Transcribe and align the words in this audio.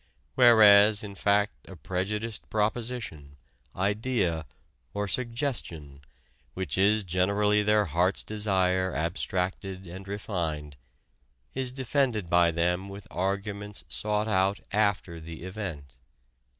whereas, 0.33 1.03
in 1.03 1.13
fact, 1.13 1.51
a 1.69 1.75
prejudiced 1.75 2.49
proposition, 2.49 3.37
idea, 3.75 4.47
or 4.95 5.07
'suggestion,' 5.07 6.01
which 6.55 6.75
is 6.75 7.03
generally 7.03 7.61
their 7.61 7.85
heart's 7.85 8.23
desire 8.23 8.95
abstracted 8.95 9.85
and 9.85 10.07
refined, 10.07 10.75
is 11.53 11.71
defended 11.71 12.31
by 12.31 12.49
them 12.49 12.89
with 12.89 13.05
arguments 13.11 13.83
sought 13.89 14.27
out 14.27 14.59
after 14.73 15.19
the 15.19 15.43
event. 15.43 15.93